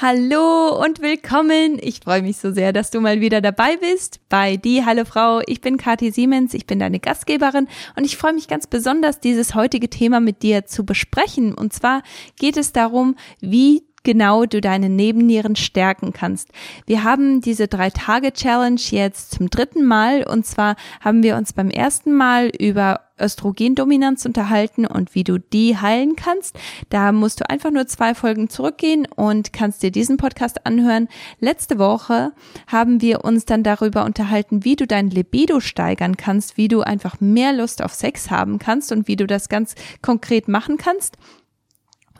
[0.00, 1.76] Hallo und willkommen.
[1.82, 5.40] Ich freue mich so sehr, dass du mal wieder dabei bist bei Die Halle Frau.
[5.44, 9.56] Ich bin Kathi Siemens, ich bin deine Gastgeberin und ich freue mich ganz besonders, dieses
[9.56, 11.52] heutige Thema mit dir zu besprechen.
[11.52, 12.04] Und zwar
[12.36, 16.50] geht es darum, wie genau du deine Nebennieren stärken kannst.
[16.86, 21.52] Wir haben diese drei Tage Challenge jetzt zum dritten Mal und zwar haben wir uns
[21.52, 26.58] beim ersten Mal über Östrogendominanz unterhalten und wie du die heilen kannst.
[26.88, 31.08] Da musst du einfach nur zwei Folgen zurückgehen und kannst dir diesen Podcast anhören.
[31.40, 32.32] Letzte Woche
[32.66, 37.20] haben wir uns dann darüber unterhalten, wie du dein Libido steigern kannst, wie du einfach
[37.20, 41.16] mehr Lust auf Sex haben kannst und wie du das ganz konkret machen kannst.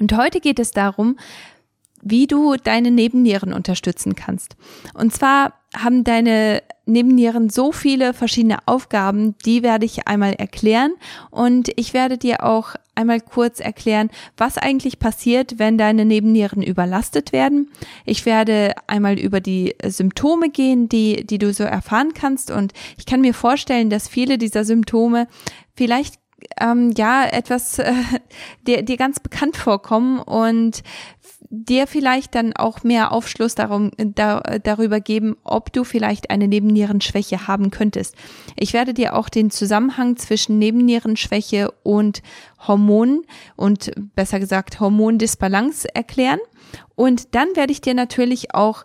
[0.00, 1.16] Und heute geht es darum,
[2.02, 4.56] wie du deine Nebennieren unterstützen kannst.
[4.94, 10.92] Und zwar haben deine Nebennieren so viele verschiedene Aufgaben, die werde ich einmal erklären
[11.30, 17.32] und ich werde dir auch einmal kurz erklären, was eigentlich passiert, wenn deine Nebennieren überlastet
[17.32, 17.70] werden.
[18.06, 23.04] Ich werde einmal über die Symptome gehen, die, die du so erfahren kannst und ich
[23.04, 25.28] kann mir vorstellen, dass viele dieser Symptome
[25.76, 26.14] vielleicht
[26.60, 27.92] ähm, ja etwas äh,
[28.66, 30.82] dir, dir ganz bekannt vorkommen und
[31.50, 37.46] dir vielleicht dann auch mehr Aufschluss darum, da, darüber geben, ob du vielleicht eine Nebennierenschwäche
[37.46, 38.16] haben könntest.
[38.56, 42.22] Ich werde dir auch den Zusammenhang zwischen Nebennierenschwäche und
[42.66, 43.22] Hormonen
[43.56, 46.40] und besser gesagt Hormondisbalance erklären.
[46.96, 48.84] Und dann werde ich dir natürlich auch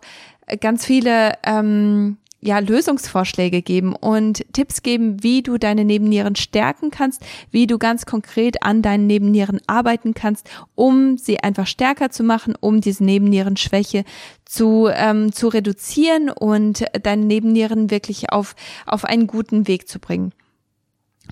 [0.60, 7.22] ganz viele ähm, ja, Lösungsvorschläge geben und Tipps geben, wie du deine Nebennieren stärken kannst,
[7.50, 12.54] wie du ganz konkret an deinen Nebennieren arbeiten kannst, um sie einfach stärker zu machen,
[12.60, 14.04] um diese Nebennierenschwäche
[14.44, 18.54] zu, ähm, zu reduzieren und deine Nebennieren wirklich auf,
[18.86, 20.32] auf einen guten Weg zu bringen.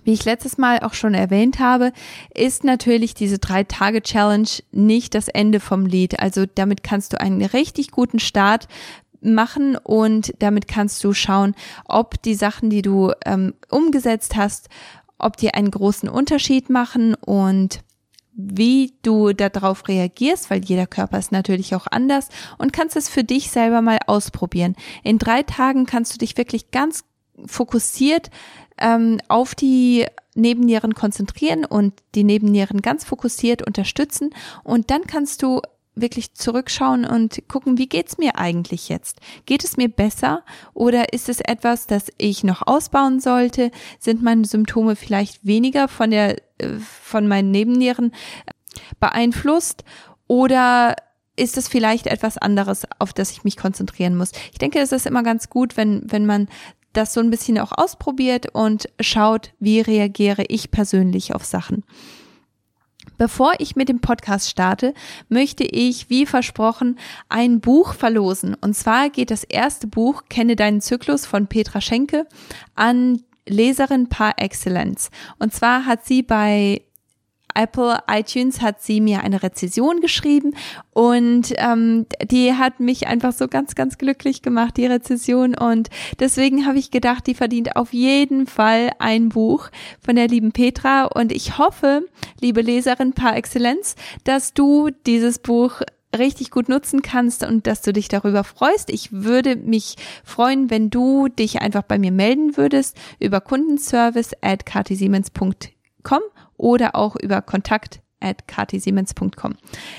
[0.05, 1.93] Wie ich letztes Mal auch schon erwähnt habe,
[2.35, 6.19] ist natürlich diese drei Tage Challenge nicht das Ende vom Lied.
[6.19, 8.67] Also damit kannst du einen richtig guten Start
[9.23, 14.69] machen und damit kannst du schauen, ob die Sachen, die du ähm, umgesetzt hast,
[15.19, 17.81] ob die einen großen Unterschied machen und
[18.35, 22.29] wie du darauf reagierst, weil jeder Körper ist natürlich auch anders
[22.59, 24.75] und kannst es für dich selber mal ausprobieren.
[25.03, 27.05] In drei Tagen kannst du dich wirklich ganz
[27.47, 28.31] fokussiert
[28.79, 34.31] ähm, auf die Nebennieren konzentrieren und die Nebennieren ganz fokussiert unterstützen
[34.65, 35.61] und dann kannst du
[35.95, 39.21] wirklich zurückschauen und gucken, wie geht's mir eigentlich jetzt?
[39.47, 43.71] Geht es mir besser oder ist es etwas, das ich noch ausbauen sollte?
[43.99, 48.13] Sind meine Symptome vielleicht weniger von der äh, von meinen Nebennieren
[48.47, 48.53] äh,
[49.01, 49.85] beeinflusst
[50.27, 50.97] oder
[51.37, 54.33] ist es vielleicht etwas anderes, auf das ich mich konzentrieren muss?
[54.53, 56.49] Ich denke, es ist immer ganz gut, wenn wenn man
[56.93, 61.85] das so ein bisschen auch ausprobiert und schaut, wie reagiere ich persönlich auf Sachen.
[63.19, 64.95] Bevor ich mit dem Podcast starte,
[65.29, 68.55] möchte ich, wie versprochen, ein Buch verlosen.
[68.61, 72.27] Und zwar geht das erste Buch, Kenne deinen Zyklus von Petra Schenke,
[72.75, 75.11] an Leserin par excellence.
[75.39, 76.83] Und zwar hat sie bei
[77.55, 80.55] Apple iTunes hat sie mir eine Rezession geschrieben
[80.93, 85.55] und ähm, die hat mich einfach so ganz, ganz glücklich gemacht, die Rezession.
[85.55, 85.89] Und
[86.21, 89.71] deswegen habe ich gedacht, die verdient auf jeden Fall ein Buch
[90.05, 91.05] von der lieben Petra.
[91.05, 92.07] Und ich hoffe,
[92.41, 95.81] liebe Leserin par excellence, dass du dieses Buch
[96.17, 98.91] richtig gut nutzen kannst und dass du dich darüber freust.
[98.91, 104.67] Ich würde mich freuen, wenn du dich einfach bei mir melden würdest über kundenservice at
[104.67, 106.21] katisiemens.com
[106.63, 109.57] oder auch über kontakt at katisiemens.com.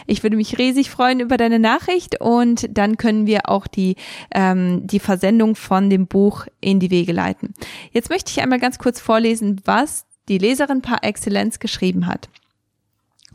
[0.07, 3.97] Ich würde mich riesig freuen über deine Nachricht und dann können wir auch die,
[4.33, 7.53] ähm, die Versendung von dem Buch in die Wege leiten.
[7.91, 12.29] Jetzt möchte ich einmal ganz kurz vorlesen, was die Leserin par Excellence geschrieben hat.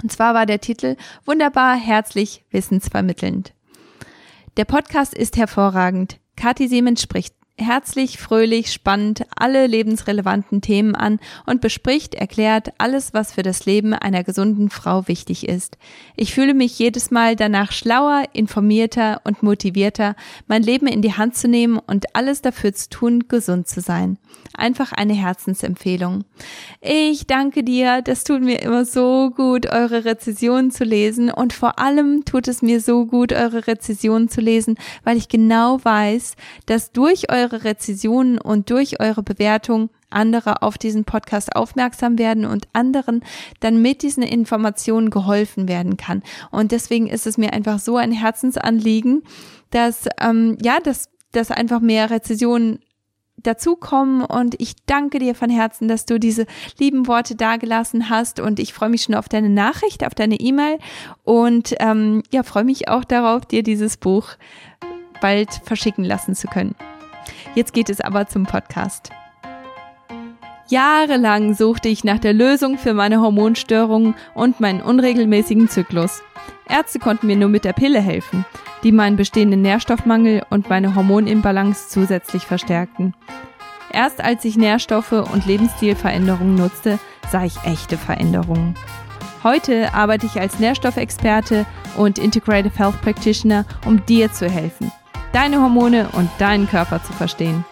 [0.03, 3.53] Und zwar war der Titel Wunderbar, herzlich, wissensvermittelnd.
[4.57, 6.19] Der Podcast ist hervorragend.
[6.37, 13.33] Kathi Siemens spricht herzlich, fröhlich, spannend alle lebensrelevanten Themen an und bespricht, erklärt alles, was
[13.33, 15.77] für das Leben einer gesunden Frau wichtig ist.
[16.17, 20.15] Ich fühle mich jedes Mal danach schlauer, informierter und motivierter,
[20.47, 24.19] mein Leben in die Hand zu nehmen und alles dafür zu tun, gesund zu sein.
[24.57, 26.25] Einfach eine Herzensempfehlung.
[26.81, 31.79] Ich danke dir, das tut mir immer so gut, eure Rezessionen zu lesen und vor
[31.79, 36.35] allem tut es mir so gut, eure Rezessionen zu lesen, weil ich genau weiß,
[36.67, 42.45] dass durch eure eure Rezessionen und durch eure Bewertung andere auf diesen Podcast aufmerksam werden
[42.45, 43.23] und anderen
[43.61, 46.23] dann mit diesen Informationen geholfen werden kann.
[46.51, 49.23] Und deswegen ist es mir einfach so ein Herzensanliegen,
[49.71, 52.79] dass ähm, ja, dass dass einfach mehr Rezessionen
[53.37, 56.47] dazukommen und ich danke dir von Herzen, dass du diese
[56.79, 60.79] lieben Worte dagelassen hast und ich freue mich schon auf deine Nachricht, auf deine E-Mail
[61.23, 64.31] und ähm, ja, freue mich auch darauf, dir dieses Buch
[65.21, 66.75] bald verschicken lassen zu können.
[67.55, 69.11] Jetzt geht es aber zum Podcast.
[70.69, 76.23] Jahrelang suchte ich nach der Lösung für meine Hormonstörungen und meinen unregelmäßigen Zyklus.
[76.69, 78.45] Ärzte konnten mir nur mit der Pille helfen,
[78.83, 83.15] die meinen bestehenden Nährstoffmangel und meine Hormonimbalance zusätzlich verstärkten.
[83.91, 86.99] Erst als ich Nährstoffe und Lebensstilveränderungen nutzte,
[87.31, 88.75] sah ich echte Veränderungen.
[89.43, 91.65] Heute arbeite ich als Nährstoffexperte
[91.97, 94.93] und Integrative Health Practitioner, um dir zu helfen,
[95.33, 97.65] deine Hormone und deinen Körper zu verstehen.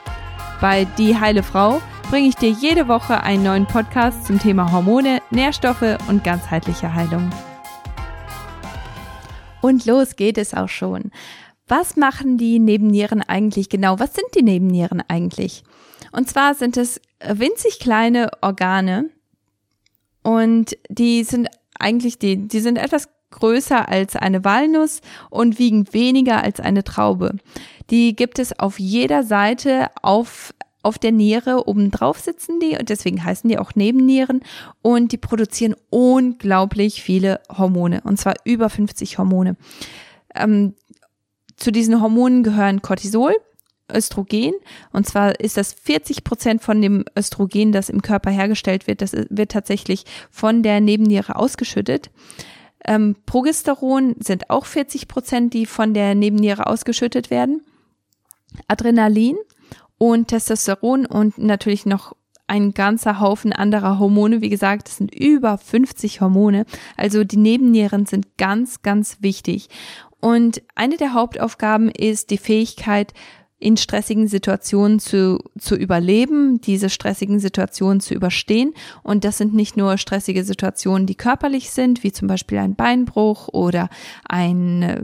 [0.60, 1.80] Bei Die Heile Frau
[2.10, 7.30] bringe ich dir jede Woche einen neuen Podcast zum Thema Hormone, Nährstoffe und ganzheitliche Heilung.
[9.60, 11.10] Und los geht es auch schon.
[11.66, 13.98] Was machen die Nebennieren eigentlich genau?
[13.98, 15.64] Was sind die Nebennieren eigentlich?
[16.12, 19.10] Und zwar sind es winzig kleine Organe
[20.22, 21.48] und die sind
[21.78, 25.00] eigentlich die, die sind etwas größer als eine Walnuss
[25.30, 27.36] und wiegen weniger als eine Traube.
[27.90, 30.52] Die gibt es auf jeder Seite auf
[30.82, 34.42] auf der Niere obendrauf sitzen die und deswegen heißen die auch Nebennieren
[34.82, 39.56] und die produzieren unglaublich viele Hormone und zwar über 50 Hormone.
[40.32, 40.74] Ähm,
[41.56, 43.34] zu diesen Hormonen gehören Cortisol,
[43.92, 44.52] Östrogen.
[44.92, 49.12] Und zwar ist das 40 Prozent von dem Östrogen, das im Körper hergestellt wird, das
[49.12, 52.10] wird tatsächlich von der Nebenniere ausgeschüttet.
[52.86, 57.62] Ähm, Progesteron sind auch 40 Prozent, die von der Nebenniere ausgeschüttet werden.
[58.68, 59.36] Adrenalin
[59.98, 62.14] und Testosteron und natürlich noch
[62.46, 64.40] ein ganzer Haufen anderer Hormone.
[64.40, 66.64] Wie gesagt, es sind über 50 Hormone.
[66.96, 69.68] Also die Nebennieren sind ganz, ganz wichtig.
[70.20, 73.12] Und eine der Hauptaufgaben ist die Fähigkeit,
[73.58, 78.74] in stressigen Situationen zu, zu überleben, diese stressigen Situationen zu überstehen.
[79.02, 83.48] Und das sind nicht nur stressige Situationen, die körperlich sind, wie zum Beispiel ein Beinbruch
[83.48, 83.88] oder
[84.28, 85.02] ein äh,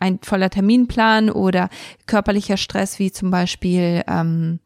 [0.00, 1.68] ein voller Terminplan oder
[2.06, 4.60] körperlicher Stress, wie zum Beispiel, ähm,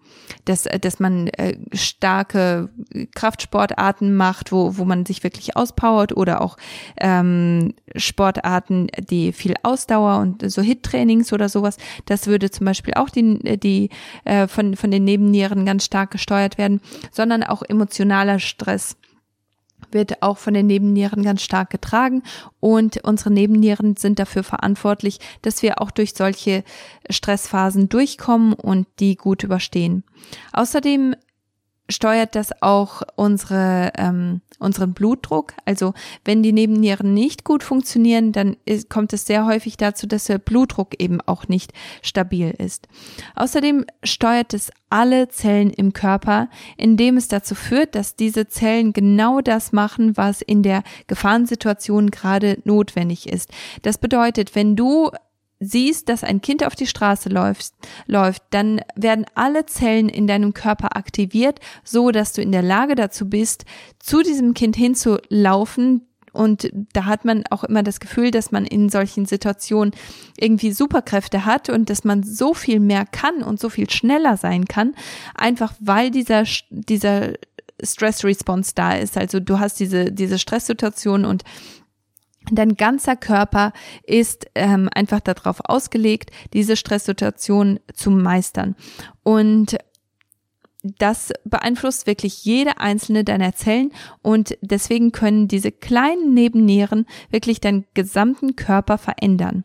[0.45, 2.71] dass, dass man äh, starke
[3.15, 6.56] Kraftsportarten macht, wo, wo man sich wirklich auspowert oder auch
[7.01, 11.77] ähm, Sportarten, die viel Ausdauer und so Hit-Trainings oder sowas.
[12.06, 13.91] Das würde zum Beispiel auch die, die
[14.25, 16.81] äh, von, von den Nebennieren ganz stark gesteuert werden,
[17.12, 18.97] sondern auch emotionaler Stress
[19.94, 22.23] wird auch von den Nebennieren ganz stark getragen
[22.61, 26.64] und unsere Nebennieren sind dafür verantwortlich, dass wir auch durch solche
[27.08, 30.05] Stressphasen durchkommen und die gut überstehen.
[30.52, 31.14] Außerdem
[31.90, 35.52] steuert das auch unsere, ähm, unseren Blutdruck.
[35.66, 35.92] Also
[36.25, 40.38] wenn die Nebennieren nicht gut funktionieren, dann ist, kommt es sehr häufig dazu, dass der
[40.38, 42.88] Blutdruck eben auch nicht stabil ist.
[43.34, 49.40] Außerdem steuert es alle Zellen im Körper, indem es dazu führt, dass diese Zellen genau
[49.40, 53.50] das machen, was in der Gefahrensituation gerade notwendig ist.
[53.82, 55.10] Das bedeutet, wenn du
[55.64, 57.72] siehst, dass ein Kind auf die Straße läuft,
[58.06, 62.94] läuft, dann werden alle Zellen in deinem Körper aktiviert, so dass du in der Lage
[62.94, 63.64] dazu bist,
[63.99, 66.02] zu diesem Kind hinzulaufen,
[66.34, 69.94] und da hat man auch immer das Gefühl, dass man in solchen Situationen
[70.37, 74.64] irgendwie Superkräfte hat und dass man so viel mehr kann und so viel schneller sein
[74.64, 74.94] kann,
[75.37, 77.34] einfach weil dieser, dieser
[77.82, 79.17] Stress Response da ist.
[79.17, 81.44] Also du hast diese, diese Stresssituation und
[82.50, 88.77] Dein ganzer Körper ist ähm, einfach darauf ausgelegt, diese Stresssituation zu meistern.
[89.22, 89.79] Und
[90.84, 93.91] das beeinflusst wirklich jede einzelne deiner Zellen
[94.22, 99.64] und deswegen können diese kleinen Nebennieren wirklich deinen gesamten Körper verändern.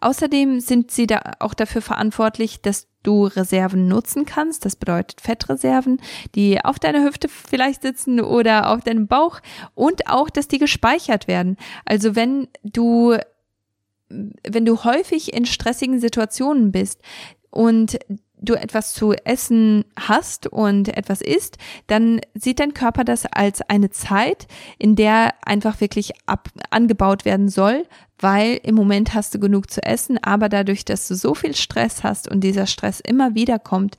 [0.00, 4.64] Außerdem sind sie da auch dafür verantwortlich, dass du Reserven nutzen kannst.
[4.64, 6.00] Das bedeutet Fettreserven,
[6.34, 9.40] die auf deiner Hüfte vielleicht sitzen oder auf deinem Bauch
[9.74, 11.56] und auch, dass die gespeichert werden.
[11.84, 13.16] Also wenn du
[14.10, 17.02] wenn du häufig in stressigen Situationen bist
[17.50, 17.98] und
[18.40, 23.90] du etwas zu essen hast und etwas isst, dann sieht dein Körper das als eine
[23.90, 24.46] Zeit,
[24.78, 27.84] in der einfach wirklich ab, angebaut werden soll,
[28.18, 32.02] weil im Moment hast du genug zu essen, aber dadurch, dass du so viel Stress
[32.02, 33.96] hast und dieser Stress immer wieder kommt,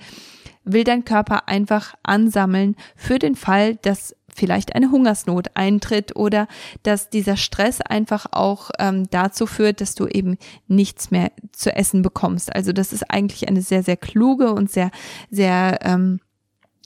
[0.63, 6.47] will dein Körper einfach ansammeln für den Fall, dass vielleicht eine Hungersnot eintritt oder
[6.83, 12.01] dass dieser Stress einfach auch ähm, dazu führt, dass du eben nichts mehr zu essen
[12.01, 12.55] bekommst.
[12.55, 14.91] Also das ist eigentlich eine sehr, sehr kluge und sehr,
[15.29, 16.21] sehr ähm,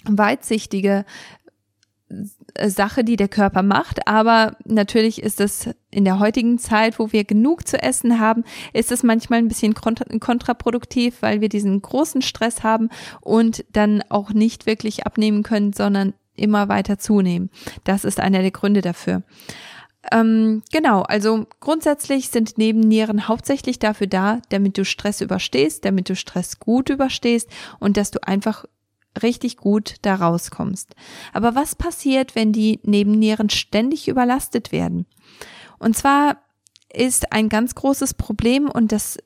[0.05, 1.05] weitsichtige
[2.09, 7.11] äh, Sache, die der Körper macht, aber natürlich ist es in der heutigen Zeit, wo
[7.11, 8.43] wir genug zu essen haben,
[8.73, 12.89] ist es manchmal ein bisschen kontraproduktiv, weil wir diesen großen Stress haben
[13.21, 17.49] und dann auch nicht wirklich abnehmen können, sondern immer weiter zunehmen.
[17.83, 19.23] Das ist einer der Gründe dafür.
[20.11, 26.15] Ähm, genau, also grundsätzlich sind Nebennieren hauptsächlich dafür da, damit du Stress überstehst, damit du
[26.15, 27.49] Stress gut überstehst
[27.79, 28.65] und dass du einfach
[29.21, 30.95] richtig gut da rauskommst.
[31.31, 35.05] Aber was passiert, wenn die Nebennieren ständig überlastet werden?
[35.79, 36.37] Und zwar
[36.93, 39.17] ist ein ganz großes Problem und das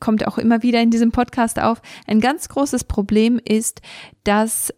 [0.00, 1.82] kommt auch immer wieder in diesem Podcast auf.
[2.06, 3.80] Ein ganz großes Problem ist,
[4.24, 4.72] dass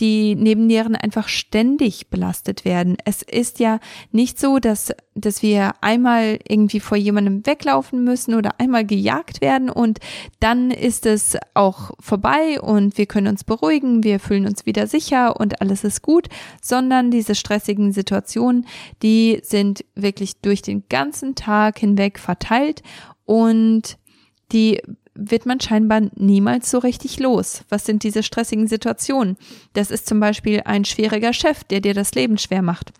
[0.00, 2.96] die Nebennieren einfach ständig belastet werden.
[3.04, 3.80] Es ist ja
[4.12, 9.70] nicht so, dass, dass wir einmal irgendwie vor jemandem weglaufen müssen oder einmal gejagt werden
[9.70, 9.98] und
[10.40, 15.38] dann ist es auch vorbei und wir können uns beruhigen, wir fühlen uns wieder sicher
[15.40, 16.28] und alles ist gut,
[16.62, 18.66] sondern diese stressigen Situationen,
[19.02, 22.82] die sind wirklich durch den ganzen Tag hinweg verteilt
[23.24, 23.98] und
[24.52, 24.80] die
[25.18, 27.64] wird man scheinbar niemals so richtig los.
[27.68, 29.36] Was sind diese stressigen Situationen?
[29.72, 32.92] Das ist zum Beispiel ein schwieriger Chef, der dir das Leben schwer macht.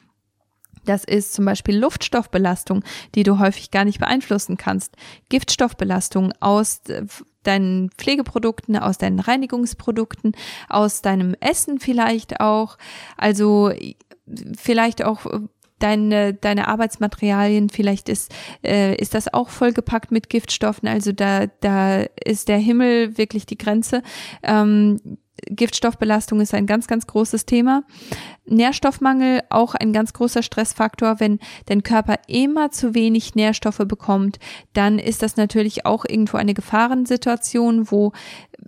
[0.85, 2.83] Das ist zum Beispiel Luftstoffbelastung,
[3.15, 4.97] die du häufig gar nicht beeinflussen kannst.
[5.29, 7.05] Giftstoffbelastung aus äh,
[7.45, 10.33] deinen Pflegeprodukten, aus deinen Reinigungsprodukten,
[10.69, 12.79] aus deinem Essen vielleicht auch.
[13.17, 13.71] Also
[14.57, 15.27] vielleicht auch
[15.79, 22.03] deine, deine Arbeitsmaterialien, vielleicht ist, äh, ist das auch vollgepackt mit Giftstoffen, also da, da
[22.25, 24.03] ist der Himmel wirklich die Grenze.
[24.43, 27.85] Ähm, Giftstoffbelastung ist ein ganz, ganz großes Thema.
[28.47, 31.21] Nährstoffmangel auch ein ganz großer Stressfaktor.
[31.21, 34.39] Wenn dein Körper immer zu wenig Nährstoffe bekommt,
[34.73, 38.13] dann ist das natürlich auch irgendwo eine Gefahrensituation, wo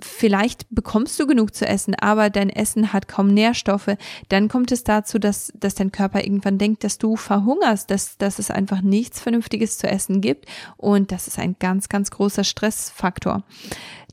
[0.01, 3.97] vielleicht bekommst du genug zu essen, aber dein Essen hat kaum Nährstoffe.
[4.29, 8.39] Dann kommt es dazu, dass, dass dein Körper irgendwann denkt, dass du verhungerst, dass, dass
[8.39, 10.47] es einfach nichts Vernünftiges zu essen gibt.
[10.77, 13.43] Und das ist ein ganz, ganz großer Stressfaktor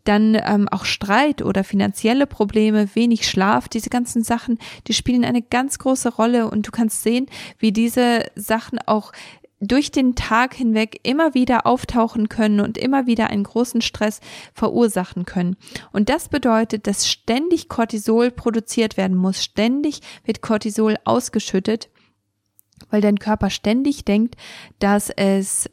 [0.08, 5.42] dann ähm, auch Streit oder finanzielle Probleme, wenig Schlaf, diese ganzen Sachen, die spielen eine
[5.42, 7.28] ganz große Rolle und du kannst sehen,
[7.60, 9.12] wie diese Sachen auch
[9.60, 14.20] durch den Tag hinweg immer wieder auftauchen können und immer wieder einen großen Stress
[14.54, 15.58] verursachen können.
[15.92, 19.44] Und das bedeutet, dass ständig Cortisol produziert werden muss.
[19.44, 21.90] Ständig wird Cortisol ausgeschüttet,
[22.92, 24.36] weil dein Körper ständig denkt,
[24.78, 25.68] dass es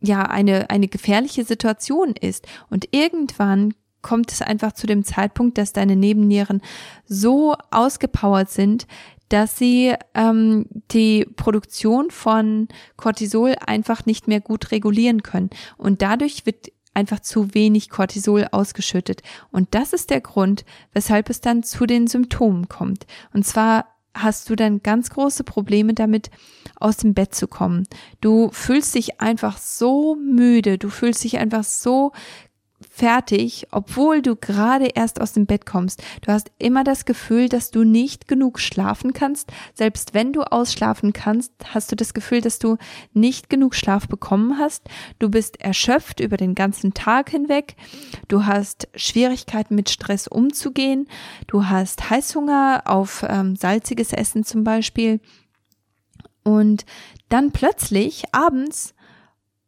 [0.00, 2.46] ja eine, eine gefährliche Situation ist.
[2.68, 6.62] Und irgendwann kommt es einfach zu dem Zeitpunkt, dass deine Nebennieren
[7.06, 8.86] so ausgepowert sind,
[9.28, 15.50] dass sie ähm, die Produktion von Cortisol einfach nicht mehr gut regulieren können.
[15.76, 19.22] Und dadurch wird einfach zu wenig Cortisol ausgeschüttet.
[19.52, 23.06] Und das ist der Grund, weshalb es dann zu den Symptomen kommt.
[23.32, 26.30] Und zwar hast du dann ganz große Probleme damit,
[26.76, 27.86] aus dem Bett zu kommen.
[28.20, 32.12] Du fühlst dich einfach so müde, du fühlst dich einfach so
[32.80, 36.02] fertig, obwohl du gerade erst aus dem Bett kommst.
[36.22, 39.52] Du hast immer das Gefühl, dass du nicht genug schlafen kannst.
[39.74, 42.78] Selbst wenn du ausschlafen kannst, hast du das Gefühl, dass du
[43.12, 44.88] nicht genug Schlaf bekommen hast.
[45.18, 47.76] Du bist erschöpft über den ganzen Tag hinweg.
[48.28, 51.06] Du hast Schwierigkeiten mit Stress umzugehen.
[51.46, 55.20] Du hast Heißhunger auf ähm, salziges Essen zum Beispiel.
[56.42, 56.86] Und
[57.28, 58.94] dann plötzlich abends,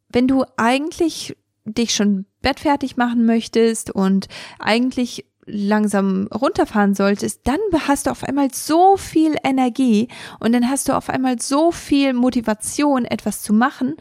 [0.09, 4.27] wenn du eigentlich dich schon Bett fertig machen möchtest und
[4.59, 10.07] eigentlich langsam runterfahren solltest, dann hast du auf einmal so viel Energie
[10.39, 13.95] und dann hast du auf einmal so viel Motivation, etwas zu machen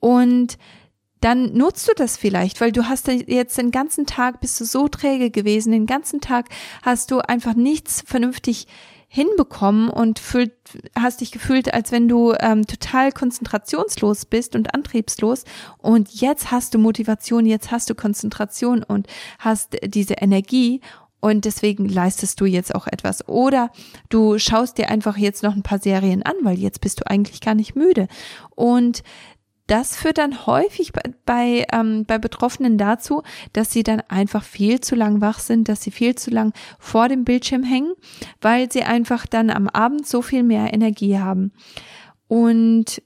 [0.00, 0.58] und
[1.20, 4.88] dann nutzt du das vielleicht, weil du hast jetzt den ganzen Tag bist du so
[4.88, 6.50] träge gewesen, den ganzen Tag
[6.82, 8.66] hast du einfach nichts vernünftig
[9.14, 10.50] hinbekommen und fühlt,
[10.98, 15.44] hast dich gefühlt, als wenn du ähm, total konzentrationslos bist und antriebslos.
[15.78, 19.06] Und jetzt hast du Motivation, jetzt hast du Konzentration und
[19.38, 20.80] hast diese Energie
[21.20, 23.28] und deswegen leistest du jetzt auch etwas.
[23.28, 23.70] Oder
[24.08, 27.40] du schaust dir einfach jetzt noch ein paar Serien an, weil jetzt bist du eigentlich
[27.40, 28.08] gar nicht müde.
[28.56, 29.04] Und
[29.66, 34.80] das führt dann häufig bei, bei, ähm, bei Betroffenen dazu, dass sie dann einfach viel
[34.80, 37.94] zu lang wach sind, dass sie viel zu lang vor dem Bildschirm hängen,
[38.40, 41.52] weil sie einfach dann am Abend so viel mehr Energie haben.
[42.28, 43.02] Und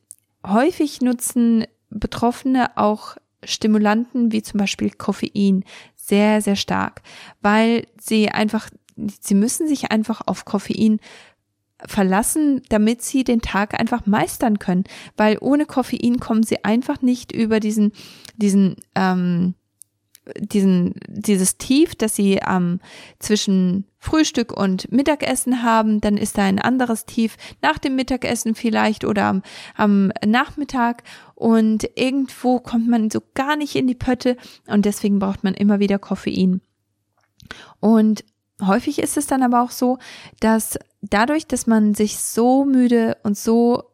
[0.46, 7.02] häufig nutzen Betroffene auch Stimulanten wie zum Beispiel Koffein sehr, sehr stark,
[7.40, 10.98] weil sie einfach, sie müssen sich einfach auf Koffein
[11.86, 14.84] verlassen, damit sie den Tag einfach meistern können.
[15.16, 17.92] Weil ohne Koffein kommen sie einfach nicht über diesen,
[18.36, 19.54] diesen, ähm,
[20.38, 22.80] diesen, dieses Tief, das sie ähm,
[23.18, 29.04] zwischen Frühstück und Mittagessen haben, dann ist da ein anderes Tief nach dem Mittagessen vielleicht
[29.04, 29.42] oder am,
[29.74, 31.02] am Nachmittag
[31.34, 35.80] und irgendwo kommt man so gar nicht in die Pötte und deswegen braucht man immer
[35.80, 36.60] wieder Koffein.
[37.80, 38.24] Und
[38.64, 39.98] häufig ist es dann aber auch so,
[40.40, 43.84] dass dadurch, dass man sich so müde und so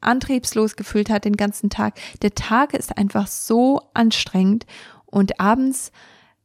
[0.00, 4.66] antriebslos gefühlt hat den ganzen Tag, der Tag ist einfach so anstrengend
[5.06, 5.92] und abends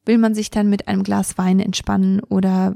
[0.05, 2.75] will man sich dann mit einem Glas Wein entspannen oder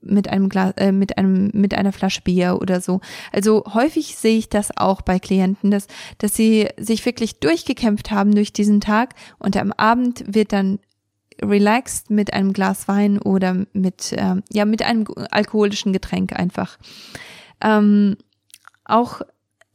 [0.00, 3.00] mit einem Glas, äh, mit einem, mit einer Flasche Bier oder so.
[3.32, 5.86] Also häufig sehe ich das auch bei Klienten, dass,
[6.18, 10.78] dass sie sich wirklich durchgekämpft haben durch diesen Tag und am Abend wird dann
[11.42, 16.78] relaxed mit einem Glas Wein oder mit, äh, ja, mit einem alkoholischen Getränk einfach.
[17.60, 18.16] Ähm,
[18.84, 19.22] auch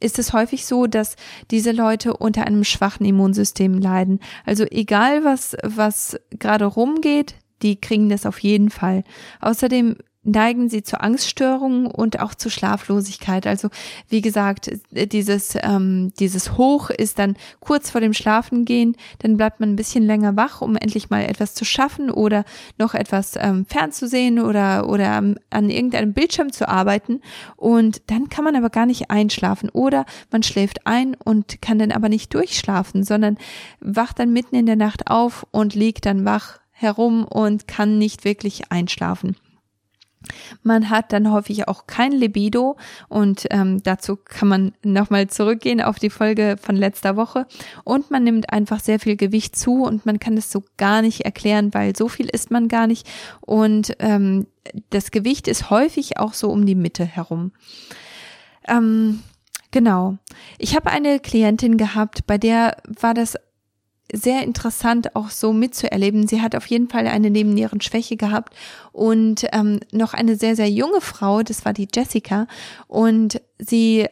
[0.00, 1.16] ist es häufig so, dass
[1.50, 4.20] diese Leute unter einem schwachen Immunsystem leiden.
[4.44, 9.04] Also egal was, was gerade rumgeht, die kriegen das auf jeden Fall.
[9.40, 13.46] Außerdem neigen sie zu Angststörungen und auch zu Schlaflosigkeit.
[13.46, 13.70] Also
[14.08, 19.70] wie gesagt, dieses ähm, dieses Hoch ist dann kurz vor dem Schlafengehen, dann bleibt man
[19.70, 22.44] ein bisschen länger wach, um endlich mal etwas zu schaffen oder
[22.78, 25.10] noch etwas ähm, fernzusehen oder oder
[25.50, 27.20] an irgendeinem Bildschirm zu arbeiten
[27.56, 31.90] und dann kann man aber gar nicht einschlafen oder man schläft ein und kann dann
[31.90, 33.38] aber nicht durchschlafen, sondern
[33.80, 38.24] wacht dann mitten in der Nacht auf und liegt dann wach herum und kann nicht
[38.24, 39.36] wirklich einschlafen.
[40.62, 42.76] Man hat dann häufig auch kein Libido
[43.08, 47.46] und ähm, dazu kann man nochmal zurückgehen auf die Folge von letzter Woche
[47.84, 51.22] und man nimmt einfach sehr viel Gewicht zu und man kann es so gar nicht
[51.22, 53.08] erklären, weil so viel isst man gar nicht
[53.40, 54.46] und ähm,
[54.90, 57.52] das Gewicht ist häufig auch so um die Mitte herum.
[58.68, 59.22] Ähm,
[59.70, 60.18] genau.
[60.58, 63.36] Ich habe eine Klientin gehabt, bei der war das
[64.12, 66.26] sehr interessant auch so mitzuerleben.
[66.26, 68.54] Sie hat auf jeden Fall eine Nebennierenschwäche gehabt
[68.92, 72.46] und ähm, noch eine sehr, sehr junge Frau, das war die Jessica.
[72.88, 74.06] Und sie,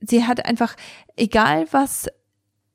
[0.00, 0.76] sie hat einfach,
[1.16, 2.08] egal was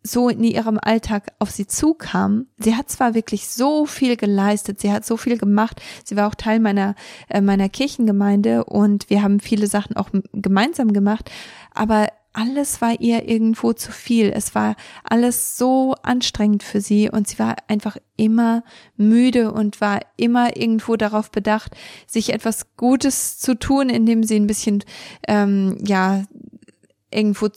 [0.05, 2.45] so in ihrem Alltag auf sie zukam.
[2.59, 5.81] Sie hat zwar wirklich so viel geleistet, sie hat so viel gemacht.
[6.03, 6.95] Sie war auch Teil meiner
[7.27, 11.31] äh, meiner Kirchengemeinde und wir haben viele Sachen auch gemeinsam gemacht,
[11.73, 14.29] aber alles war ihr irgendwo zu viel.
[14.29, 18.63] Es war alles so anstrengend für sie und sie war einfach immer
[18.97, 21.75] müde und war immer irgendwo darauf bedacht,
[22.07, 24.83] sich etwas Gutes zu tun, indem sie ein bisschen,
[25.27, 26.25] ähm, ja,
[27.09, 27.47] irgendwo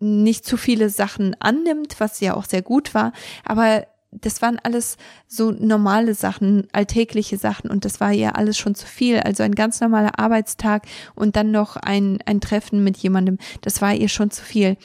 [0.00, 3.12] nicht zu viele Sachen annimmt, was ja auch sehr gut war,
[3.44, 3.86] aber
[4.20, 4.96] das waren alles
[5.26, 9.20] so normale Sachen, alltägliche Sachen und das war ihr alles schon zu viel.
[9.20, 13.94] Also ein ganz normaler Arbeitstag und dann noch ein, ein Treffen mit jemandem, das war
[13.94, 14.76] ihr schon zu viel.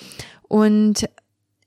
[0.48, 1.08] Und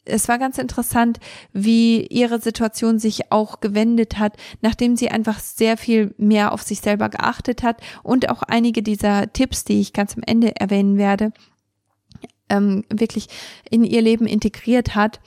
[0.04, 1.20] es war ganz interessant,
[1.52, 6.80] wie ihre Situation sich auch gewendet hat, nachdem sie einfach sehr viel mehr auf sich
[6.80, 11.32] selber geachtet hat und auch einige dieser Tipps, die ich ganz am Ende erwähnen werde,
[12.48, 13.28] ähm, wirklich
[13.70, 15.20] in ihr Leben integriert hat.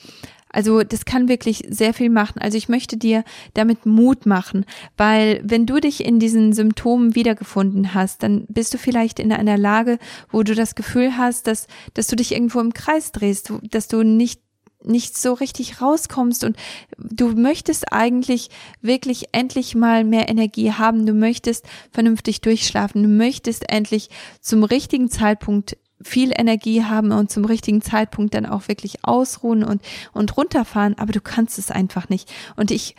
[0.55, 2.39] Also das kann wirklich sehr viel machen.
[2.39, 4.65] Also ich möchte dir damit Mut machen,
[4.95, 9.57] weil wenn du dich in diesen Symptomen wiedergefunden hast, dann bist du vielleicht in einer
[9.57, 9.99] Lage,
[10.31, 14.03] wo du das Gefühl hast, dass, dass du dich irgendwo im Kreis drehst, dass du
[14.03, 14.39] nicht
[14.83, 16.57] nicht so richtig rauskommst und
[16.97, 18.49] du möchtest eigentlich
[18.81, 25.09] wirklich endlich mal mehr Energie haben, du möchtest vernünftig durchschlafen, du möchtest endlich zum richtigen
[25.09, 29.81] Zeitpunkt viel Energie haben und zum richtigen Zeitpunkt dann auch wirklich ausruhen und,
[30.13, 32.31] und runterfahren, aber du kannst es einfach nicht.
[32.55, 32.95] Und ich,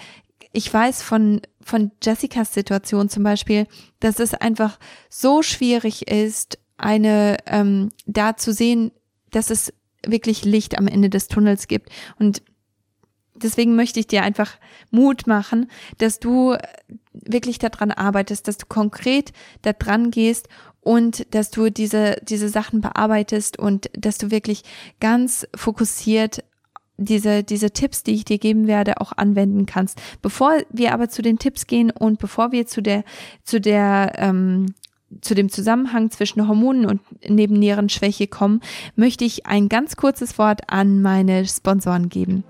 [0.53, 3.67] ich weiß von, von Jessicas Situation zum Beispiel,
[4.01, 4.79] dass es einfach
[5.11, 8.93] so schwierig ist, eine, ähm, da zu sehen,
[9.31, 9.73] dass es
[10.07, 11.91] wirklich Licht am Ende des Tunnels gibt.
[12.19, 12.43] Und
[13.35, 14.57] deswegen möchte ich dir einfach
[14.91, 16.57] Mut machen, dass du
[17.13, 19.33] wirklich daran arbeitest, dass du konkret
[19.63, 20.49] daran gehst
[20.87, 24.63] und dass du diese, diese Sachen bearbeitest und dass du wirklich
[25.01, 26.45] ganz fokussiert
[26.97, 30.01] diese, diese Tipps, die ich dir geben werde, auch anwenden kannst.
[30.23, 33.03] Bevor wir aber zu den Tipps gehen und bevor wir zu der,
[33.43, 34.75] zu der, ähm,
[35.23, 38.61] zu dem Zusammenhang zwischen Hormonen und Nebennierenschwäche kommen,
[38.95, 42.45] möchte ich ein ganz kurzes Wort an meine Sponsoren geben.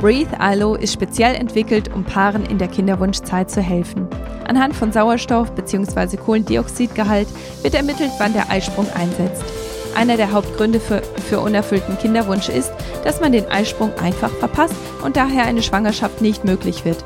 [0.00, 4.08] Breathe ILO ist speziell entwickelt, um Paaren in der Kinderwunschzeit zu helfen.
[4.46, 6.16] Anhand von Sauerstoff- bzw.
[6.16, 7.28] Kohlendioxidgehalt
[7.62, 9.44] wird ermittelt, wann der Eisprung einsetzt.
[9.96, 12.72] Einer der Hauptgründe für, für unerfüllten Kinderwunsch ist,
[13.04, 17.02] dass man den Eisprung einfach verpasst und daher eine Schwangerschaft nicht möglich wird.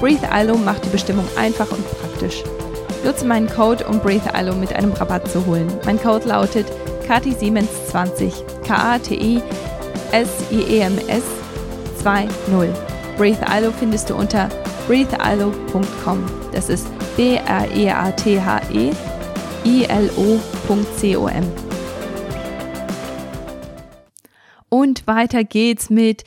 [0.00, 2.42] Breathe ILO macht die Bestimmung einfach und praktisch.
[3.04, 5.68] Nutze meinen Code, um Breathe ILO mit einem Rabatt zu holen.
[5.84, 6.66] Mein Code lautet
[7.06, 8.32] KT Siemens 20.
[8.64, 9.42] K-A-T-I
[10.12, 11.43] S-I-E-M-S
[12.04, 12.68] 2.0.
[13.16, 14.48] Breathe ILO findest du unter
[14.86, 16.24] breatheilo.com.
[16.52, 16.86] Das ist
[17.16, 18.92] B-R-E-A-T-H-E
[19.64, 20.86] I-L-O.com.
[24.68, 26.24] Und weiter geht's mit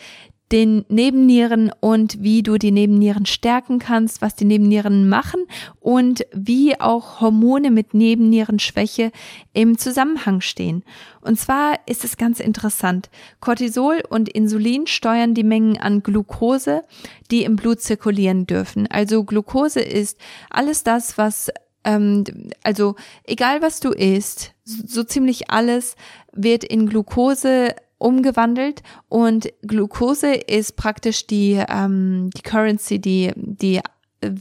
[0.52, 5.46] den Nebennieren und wie du die Nebennieren stärken kannst, was die Nebennieren machen
[5.80, 9.12] und wie auch Hormone mit Nebennierenschwäche
[9.54, 10.84] im Zusammenhang stehen.
[11.22, 13.10] Und zwar ist es ganz interessant.
[13.42, 16.84] Cortisol und Insulin steuern die Mengen an Glucose,
[17.30, 18.88] die im Blut zirkulieren dürfen.
[18.88, 20.18] Also Glucose ist
[20.50, 21.52] alles das, was
[21.84, 22.24] ähm,
[22.64, 25.96] also egal was du isst, so ziemlich alles
[26.34, 33.82] wird in Glucose umgewandelt und Glucose ist praktisch die, ähm, die Currency, die, die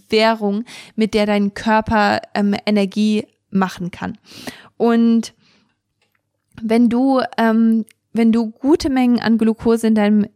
[0.09, 0.65] Währung,
[0.95, 4.19] mit der dein Körper ähm, Energie machen kann.
[4.77, 5.35] Und
[6.61, 10.27] wenn du, ähm, wenn du gute Mengen an Glucose in deinem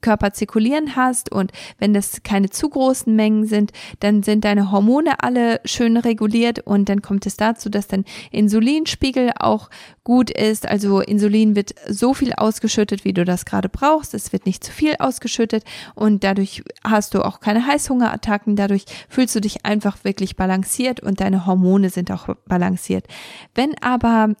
[0.00, 5.22] Körper zirkulieren hast und wenn das keine zu großen Mengen sind, dann sind deine Hormone
[5.22, 9.70] alle schön reguliert und dann kommt es dazu, dass dein Insulinspiegel auch
[10.04, 10.66] gut ist.
[10.66, 14.14] Also Insulin wird so viel ausgeschüttet, wie du das gerade brauchst.
[14.14, 15.64] Es wird nicht zu viel ausgeschüttet
[15.94, 18.56] und dadurch hast du auch keine Heißhungerattacken.
[18.56, 23.06] Dadurch fühlst du dich einfach wirklich balanciert und deine Hormone sind auch balanciert.
[23.54, 24.34] Wenn aber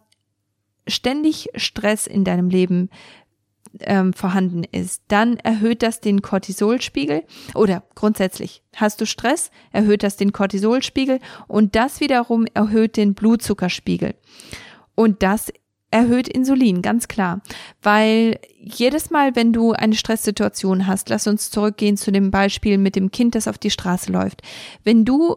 [0.86, 2.88] ständig Stress in deinem Leben
[3.80, 10.16] ähm, vorhanden ist, dann erhöht das den Cortisolspiegel oder grundsätzlich hast du Stress, erhöht das
[10.16, 14.14] den Cortisolspiegel und das wiederum erhöht den Blutzuckerspiegel.
[14.94, 15.52] Und das
[15.90, 17.40] erhöht Insulin, ganz klar.
[17.82, 22.96] Weil jedes Mal, wenn du eine Stresssituation hast, lass uns zurückgehen zu dem Beispiel mit
[22.96, 24.42] dem Kind, das auf die Straße läuft.
[24.84, 25.36] Wenn du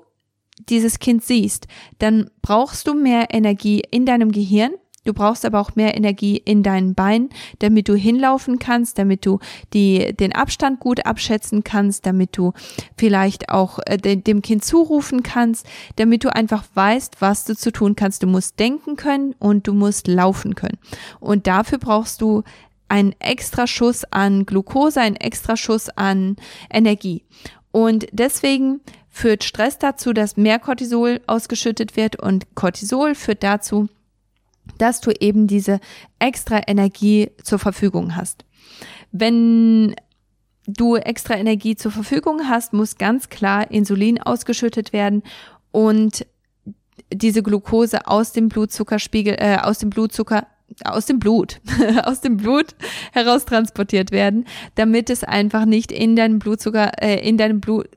[0.69, 1.67] dieses Kind siehst,
[1.99, 6.61] dann brauchst du mehr Energie in deinem Gehirn, Du brauchst aber auch mehr Energie in
[6.61, 9.39] deinen Beinen, damit du hinlaufen kannst, damit du
[9.73, 12.53] die, den Abstand gut abschätzen kannst, damit du
[12.97, 17.95] vielleicht auch äh, dem Kind zurufen kannst, damit du einfach weißt, was du zu tun
[17.95, 18.21] kannst.
[18.21, 20.77] Du musst denken können und du musst laufen können.
[21.19, 22.43] Und dafür brauchst du
[22.87, 26.35] einen extra Schuss an Glucose, einen extra Schuss an
[26.69, 27.23] Energie.
[27.71, 33.87] Und deswegen führt Stress dazu, dass mehr Cortisol ausgeschüttet wird und Cortisol führt dazu,
[34.77, 35.79] dass du eben diese
[36.19, 38.45] extra Energie zur Verfügung hast.
[39.11, 39.95] Wenn
[40.67, 45.23] du extra Energie zur Verfügung hast, muss ganz klar Insulin ausgeschüttet werden
[45.71, 46.25] und
[47.13, 50.47] diese Glucose aus dem Blutzuckerspiegel, äh, aus dem Blutzucker
[50.85, 51.59] aus dem Blut,
[52.03, 52.75] aus dem Blut
[53.11, 57.89] heraustransportiert werden, damit es einfach nicht in deinem Blutzucker, äh, in deinem Blut,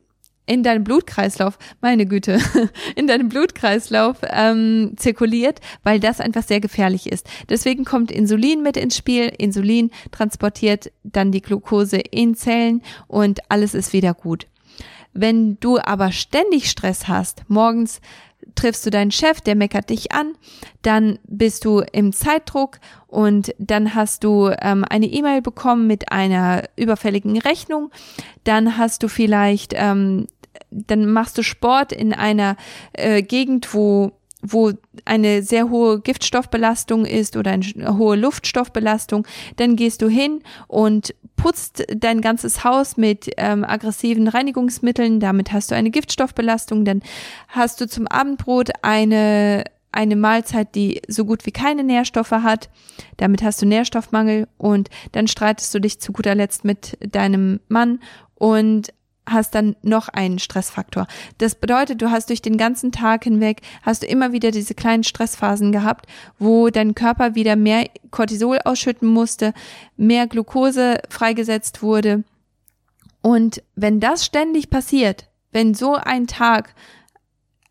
[0.47, 2.39] in deinem Blutkreislauf, meine Güte,
[2.97, 7.27] in deinem Blutkreislauf ähm, zirkuliert, weil das einfach sehr gefährlich ist.
[7.49, 9.33] Deswegen kommt Insulin mit ins Spiel.
[9.39, 14.47] Insulin transportiert dann die Glucose in Zellen und alles ist wieder gut.
[15.13, 18.01] Wenn du aber ständig Stress hast, morgens
[18.55, 20.35] triffst du deinen Chef, der meckert dich an,
[20.83, 26.65] dann bist du im Zeitdruck und dann hast du ähm, eine E-Mail bekommen mit einer
[26.77, 27.91] überfälligen Rechnung,
[28.45, 30.27] dann hast du vielleicht, ähm,
[30.75, 32.57] dann machst du Sport in einer
[32.93, 34.13] äh, Gegend, wo
[34.47, 34.73] wo
[35.07, 41.85] eine sehr hohe Giftstoffbelastung ist oder eine hohe Luftstoffbelastung, dann gehst du hin und putzt
[41.89, 45.19] dein ganzes Haus mit ähm, aggressiven Reinigungsmitteln.
[45.19, 46.85] Damit hast du eine Giftstoffbelastung.
[46.85, 47.01] Dann
[47.49, 52.69] hast du zum Abendbrot eine eine Mahlzeit, die so gut wie keine Nährstoffe hat.
[53.17, 58.01] Damit hast du Nährstoffmangel und dann streitest du dich zu guter Letzt mit deinem Mann
[58.35, 58.93] und
[59.27, 61.07] hast dann noch einen Stressfaktor.
[61.39, 65.05] Das bedeutet, du hast durch den ganzen Tag hinweg, hast du immer wieder diese kleinen
[65.05, 66.07] Stressphasen gehabt,
[66.39, 69.55] wo dein Körper wieder mehr Cortisol ausschütten musste,
[69.97, 72.25] mehr Glucose freigesetzt wurde.
[73.23, 76.75] Und wenn das ständig passiert, wenn so ein Tag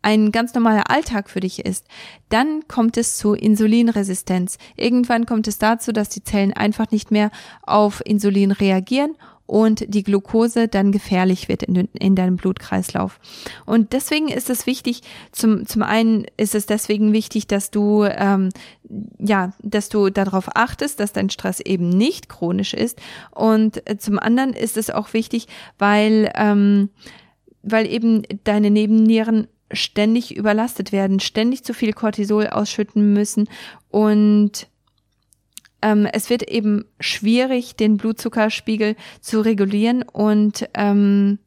[0.02, 1.86] ein ganz normaler Alltag für dich ist,
[2.28, 4.58] dann kommt es zu Insulinresistenz.
[4.76, 7.30] Irgendwann kommt es dazu, dass die Zellen einfach nicht mehr
[7.62, 13.20] auf Insulin reagieren und die Glucose dann gefährlich wird in, in deinem Blutkreislauf.
[13.66, 15.02] Und deswegen ist es wichtig,
[15.32, 18.48] zum, zum einen ist es deswegen wichtig, dass du, ähm,
[19.18, 23.00] ja, dass du darauf achtest, dass dein Stress eben nicht chronisch ist.
[23.30, 25.46] Und äh, zum anderen ist es auch wichtig,
[25.78, 26.88] weil, ähm,
[27.62, 33.48] weil eben deine Nebennieren ständig überlastet werden, ständig zu viel Cortisol ausschütten müssen
[33.90, 34.68] und
[35.84, 41.38] ähm, es wird eben schwierig, den Blutzuckerspiegel zu regulieren und ähm,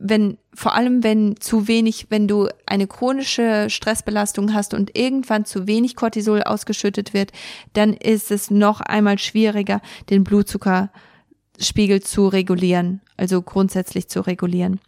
[0.00, 5.68] wenn vor allem wenn zu wenig, wenn du eine chronische Stressbelastung hast und irgendwann zu
[5.68, 7.30] wenig Cortisol ausgeschüttet wird,
[7.72, 10.90] dann ist es noch einmal schwieriger, den Blutzucker
[11.60, 14.80] Spiegel zu regulieren, also grundsätzlich zu regulieren.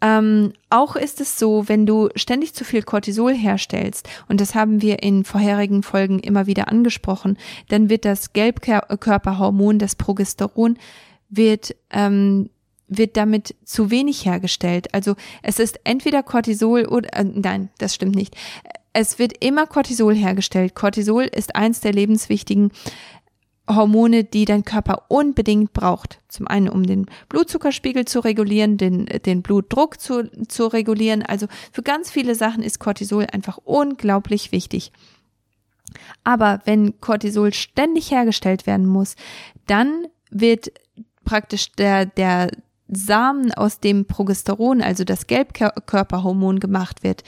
[0.00, 4.80] Ähm, auch ist es so, wenn du ständig zu viel Cortisol herstellst, und das haben
[4.80, 7.36] wir in vorherigen Folgen immer wieder angesprochen,
[7.68, 10.78] dann wird das Gelbkörperhormon, das Progesteron,
[11.28, 12.50] wird ähm,
[12.88, 14.94] wird damit zu wenig hergestellt.
[14.94, 18.34] Also es ist entweder Cortisol oder äh, nein, das stimmt nicht.
[18.94, 20.74] Es wird immer Cortisol hergestellt.
[20.74, 22.72] Cortisol ist eins der lebenswichtigen
[23.68, 26.20] Hormone, die dein Körper unbedingt braucht.
[26.28, 31.22] Zum einen, um den Blutzuckerspiegel zu regulieren, den, den Blutdruck zu, zu regulieren.
[31.22, 34.92] Also für ganz viele Sachen ist Cortisol einfach unglaublich wichtig.
[36.24, 39.16] Aber wenn Cortisol ständig hergestellt werden muss,
[39.66, 40.72] dann wird
[41.24, 42.50] praktisch der, der
[42.90, 47.22] Samen, aus dem Progesteron, also das Gelbkörperhormon gemacht wird,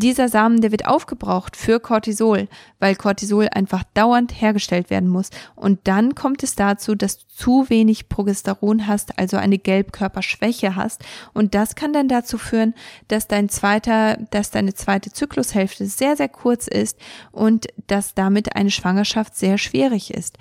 [0.00, 2.48] dieser Samen, der wird aufgebraucht für Cortisol,
[2.80, 5.30] weil Cortisol einfach dauernd hergestellt werden muss.
[5.54, 11.02] Und dann kommt es dazu, dass du zu wenig Progesteron hast, also eine Gelbkörperschwäche hast.
[11.32, 12.74] Und das kann dann dazu führen,
[13.08, 16.98] dass dein zweiter, dass deine zweite Zyklushälfte sehr, sehr kurz ist
[17.32, 20.36] und dass damit eine Schwangerschaft sehr schwierig ist.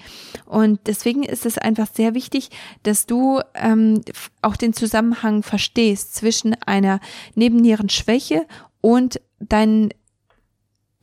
[0.46, 2.50] Und deswegen ist es einfach sehr wichtig,
[2.84, 4.02] dass du ähm,
[4.42, 7.00] auch den Zusammenhang verstehst zwischen einer
[7.36, 8.46] Nebennierenschwäche
[8.82, 9.90] und dein,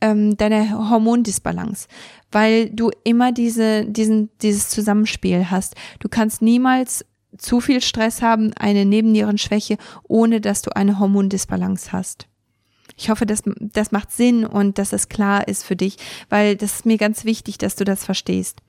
[0.01, 1.87] ähm, deine Hormondisbalance,
[2.31, 5.75] weil du immer diese, diesen, dieses Zusammenspiel hast.
[5.99, 7.05] Du kannst niemals
[7.37, 12.27] zu viel Stress haben, eine Nebennierenschwäche, ohne dass du eine Hormondisbalance hast.
[12.97, 15.97] Ich hoffe, das, das macht Sinn und dass es klar ist für dich,
[16.29, 18.61] weil das ist mir ganz wichtig, dass du das verstehst.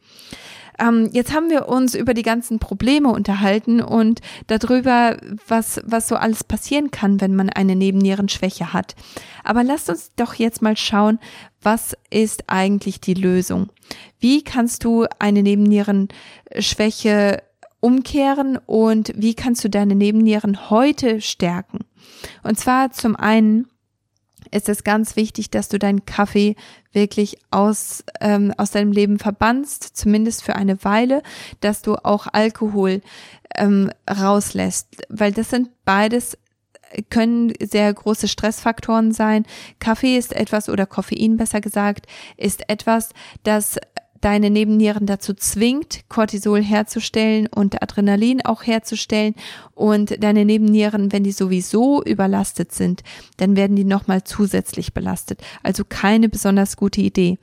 [0.78, 6.16] Ähm, jetzt haben wir uns über die ganzen Probleme unterhalten und darüber, was, was so
[6.16, 8.94] alles passieren kann, wenn man eine Nebennierenschwäche hat.
[9.44, 11.18] Aber lasst uns doch jetzt mal schauen,
[11.62, 13.70] was ist eigentlich die Lösung?
[14.20, 17.42] Wie kannst du eine Nebennierenschwäche
[17.80, 21.80] umkehren und wie kannst du deine Nebennieren heute stärken?
[22.42, 23.68] Und zwar zum einen
[24.50, 26.56] ist es ganz wichtig, dass du deinen Kaffee
[26.92, 31.22] wirklich aus, ähm, aus deinem Leben verbannst, zumindest für eine Weile,
[31.60, 33.02] dass du auch Alkohol
[33.56, 36.36] ähm, rauslässt, weil das sind beides
[37.10, 39.44] können sehr große Stressfaktoren sein.
[39.78, 42.06] Kaffee ist etwas oder Koffein besser gesagt,
[42.38, 43.10] ist etwas,
[43.42, 43.78] das
[44.20, 49.34] deine Nebennieren dazu zwingt, Cortisol herzustellen und Adrenalin auch herzustellen
[49.74, 53.02] und deine Nebennieren, wenn die sowieso überlastet sind,
[53.36, 55.40] dann werden die nochmal zusätzlich belastet.
[55.62, 57.38] Also keine besonders gute Idee.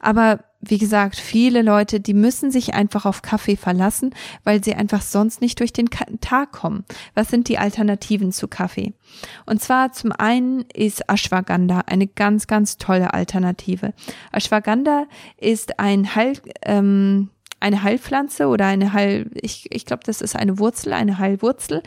[0.00, 5.00] Aber wie gesagt, viele Leute, die müssen sich einfach auf Kaffee verlassen, weil sie einfach
[5.00, 5.88] sonst nicht durch den
[6.20, 6.84] Tag kommen.
[7.14, 8.92] Was sind die Alternativen zu Kaffee?
[9.46, 13.94] Und zwar zum einen ist Ashwagandha eine ganz, ganz tolle Alternative.
[14.32, 15.06] Ashwagandha
[15.38, 20.58] ist ein Heil, ähm, eine Heilpflanze oder eine Heil, ich, ich glaube, das ist eine
[20.58, 21.82] Wurzel, eine Heilwurzel,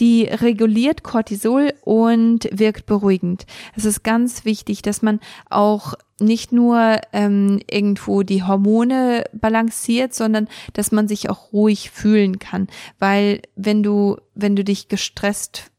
[0.00, 3.46] die reguliert Cortisol und wirkt beruhigend.
[3.76, 10.48] Es ist ganz wichtig, dass man auch nicht nur ähm, irgendwo die Hormone balanciert, sondern
[10.72, 15.70] dass man sich auch ruhig fühlen kann, weil wenn du wenn du dich gestresst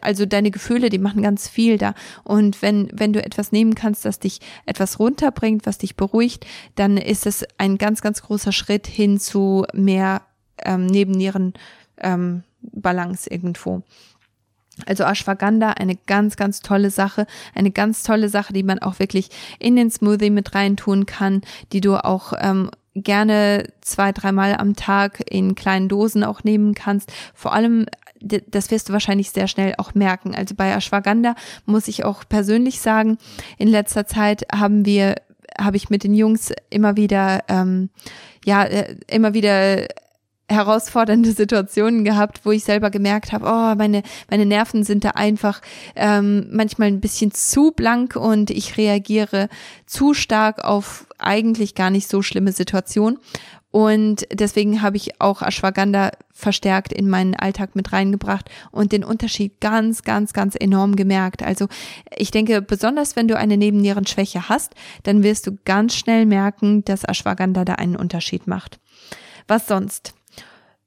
[0.00, 1.94] also deine Gefühle, die machen ganz viel da.
[2.24, 6.96] Und wenn, wenn du etwas nehmen kannst, das dich etwas runterbringt, was dich beruhigt, dann
[6.96, 10.22] ist es ein ganz, ganz großer Schritt hin zu mehr
[10.64, 11.54] ähm, Nebennieren
[11.98, 13.82] ähm, Balance irgendwo.
[14.86, 19.28] Also Ashwagandha, eine ganz, ganz tolle Sache, eine ganz tolle Sache, die man auch wirklich
[19.58, 25.22] in den Smoothie mit reintun kann, die du auch ähm, gerne zwei, dreimal am Tag
[25.30, 27.12] in kleinen Dosen auch nehmen kannst.
[27.34, 27.86] Vor allem
[28.20, 30.34] das wirst du wahrscheinlich sehr schnell auch merken.
[30.34, 33.18] Also bei Ashwagandha muss ich auch persönlich sagen,
[33.58, 35.16] in letzter Zeit haben wir,
[35.58, 37.90] habe ich mit den Jungs immer wieder, ähm,
[38.44, 39.86] ja, äh, immer wieder
[40.50, 45.62] herausfordernde Situationen gehabt, wo ich selber gemerkt habe, oh, meine, meine Nerven sind da einfach
[45.96, 49.48] ähm, manchmal ein bisschen zu blank und ich reagiere
[49.86, 53.18] zu stark auf eigentlich gar nicht so schlimme Situationen.
[53.70, 59.60] Und deswegen habe ich auch Ashwagandha verstärkt in meinen Alltag mit reingebracht und den Unterschied
[59.60, 61.42] ganz, ganz, ganz enorm gemerkt.
[61.42, 61.68] Also
[62.16, 67.04] ich denke, besonders wenn du eine Nebennierenschwäche hast, dann wirst du ganz schnell merken, dass
[67.04, 68.80] Ashwagandha da einen Unterschied macht.
[69.46, 70.14] Was sonst?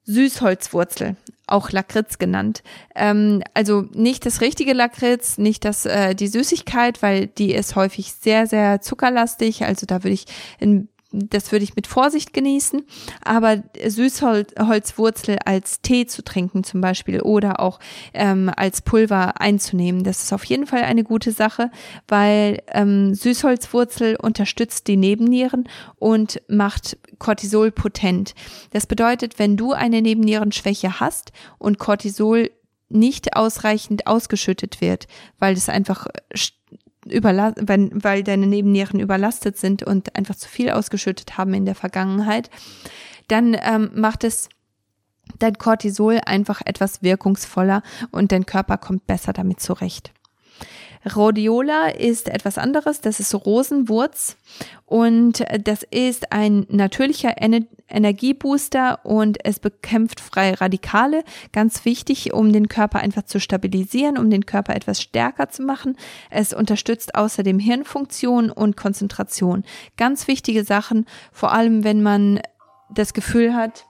[0.05, 1.15] Süßholzwurzel,
[1.47, 2.63] auch Lakritz genannt.
[2.93, 8.11] Ähm, also nicht das richtige Lakritz, nicht das äh, die Süßigkeit, weil die ist häufig
[8.11, 9.63] sehr sehr zuckerlastig.
[9.63, 10.25] Also da würde ich
[10.59, 12.83] in das würde ich mit Vorsicht genießen,
[13.23, 17.79] aber Süßholzwurzel als Tee zu trinken zum Beispiel oder auch
[18.13, 21.69] ähm, als Pulver einzunehmen, das ist auf jeden Fall eine gute Sache,
[22.07, 28.33] weil ähm, Süßholzwurzel unterstützt die Nebennieren und macht Cortisol potent.
[28.71, 32.49] Das bedeutet, wenn du eine Nebennierenschwäche hast und Cortisol
[32.89, 35.07] nicht ausreichend ausgeschüttet wird,
[35.39, 36.07] weil es einfach
[37.05, 42.49] wenn, weil deine Nebennieren überlastet sind und einfach zu viel ausgeschüttet haben in der Vergangenheit,
[43.27, 44.49] dann ähm, macht es
[45.39, 50.13] dein Cortisol einfach etwas wirkungsvoller und dein Körper kommt besser damit zurecht.
[51.15, 54.37] Rhodiola ist etwas anderes, das ist Rosenwurz
[54.85, 62.51] und das ist ein natürlicher Ener Energiebooster und es bekämpft freie Radikale, ganz wichtig, um
[62.51, 65.97] den Körper einfach zu stabilisieren, um den Körper etwas stärker zu machen.
[66.31, 69.63] Es unterstützt außerdem Hirnfunktion und Konzentration.
[69.95, 72.39] Ganz wichtige Sachen, vor allem wenn man
[72.89, 73.85] das Gefühl hat,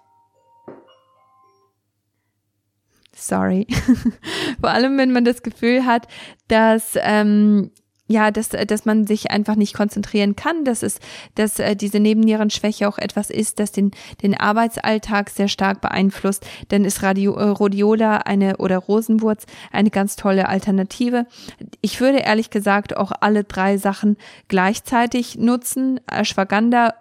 [3.15, 3.67] sorry.
[4.59, 6.07] Vor allem, wenn man das Gefühl hat,
[6.47, 7.71] dass ähm,
[8.07, 10.99] ja, dass, dass man sich einfach nicht konzentrieren kann, dass es,
[11.35, 16.83] dass äh, diese Nebennierenschwäche auch etwas ist, das den, den Arbeitsalltag sehr stark beeinflusst, dann
[16.83, 21.25] ist Radio, äh, Rhodiola eine oder Rosenwurz eine ganz tolle Alternative.
[21.81, 24.17] Ich würde ehrlich gesagt auch alle drei Sachen
[24.49, 26.01] gleichzeitig nutzen.
[26.05, 26.93] Ashwagandha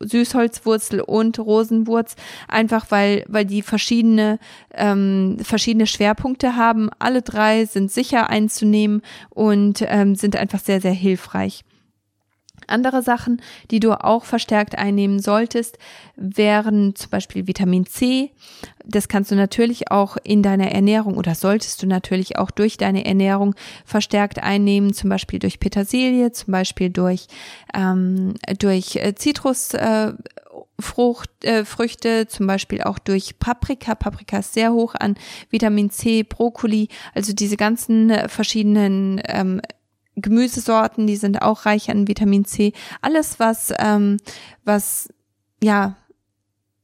[0.00, 2.14] Süßholzwurzel und Rosenwurz,
[2.46, 4.38] einfach weil, weil die verschiedene,
[4.74, 6.90] ähm, verschiedene Schwerpunkte haben.
[6.98, 11.64] Alle drei sind sicher einzunehmen und ähm, sind einfach sehr, sehr hilfreich.
[12.68, 15.78] Andere Sachen, die du auch verstärkt einnehmen solltest,
[16.16, 18.30] wären zum Beispiel Vitamin C.
[18.84, 23.04] Das kannst du natürlich auch in deiner Ernährung oder solltest du natürlich auch durch deine
[23.04, 23.54] Ernährung
[23.84, 27.26] verstärkt einnehmen, zum Beispiel durch Petersilie, zum Beispiel durch,
[27.74, 29.74] ähm, durch äh, Zitrus.
[29.74, 30.12] Äh,
[30.80, 33.96] Frucht, äh, Früchte, zum Beispiel auch durch Paprika.
[33.96, 35.16] Paprika ist sehr hoch an
[35.50, 39.60] Vitamin C, Brokkoli, also diese ganzen verschiedenen ähm,
[40.20, 42.72] Gemüsesorten, die sind auch reich an Vitamin C.
[43.00, 44.18] Alles, was, ähm,
[44.64, 45.08] was,
[45.62, 45.96] ja,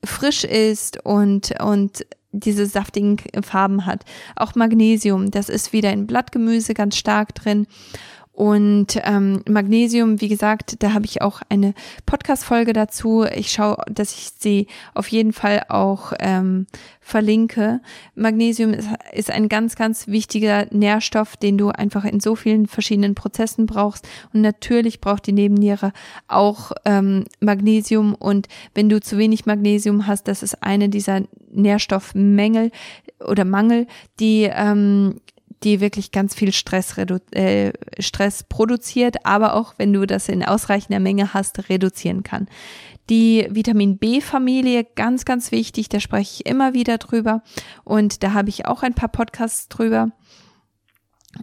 [0.04, 4.04] frisch ist und, und diese saftigen Farben hat.
[4.36, 7.66] Auch Magnesium, das ist wieder in Blattgemüse ganz stark drin.
[8.34, 11.72] Und ähm, Magnesium, wie gesagt, da habe ich auch eine
[12.04, 13.24] Podcast-Folge dazu.
[13.24, 16.66] Ich schaue, dass ich sie auf jeden Fall auch ähm,
[17.00, 17.80] verlinke.
[18.16, 23.14] Magnesium ist, ist ein ganz, ganz wichtiger Nährstoff, den du einfach in so vielen verschiedenen
[23.14, 24.08] Prozessen brauchst.
[24.32, 25.92] Und natürlich braucht die Nebenniere
[26.26, 28.16] auch ähm, Magnesium.
[28.16, 31.20] Und wenn du zu wenig Magnesium hast, das ist eine dieser
[31.52, 32.72] Nährstoffmängel
[33.24, 33.86] oder Mangel,
[34.18, 35.20] die ähm,
[35.64, 41.00] die wirklich ganz viel Stress, äh, Stress produziert, aber auch, wenn du das in ausreichender
[41.00, 42.48] Menge hast, reduzieren kann.
[43.10, 47.42] Die Vitamin B-Familie, ganz, ganz wichtig, da spreche ich immer wieder drüber
[47.84, 50.10] und da habe ich auch ein paar Podcasts drüber.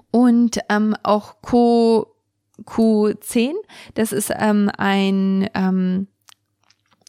[0.09, 2.07] Und ähm, auch Co
[2.63, 3.53] Q10,
[3.95, 6.07] das ist ähm, ein ähm,